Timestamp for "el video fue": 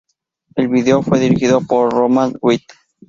0.55-1.19